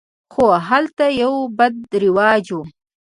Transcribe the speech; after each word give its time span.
خو 0.33 0.45
هلته 0.69 1.05
یو 1.21 1.33
بد 1.57 1.75
رواج 2.03 2.45
و. 2.57 2.59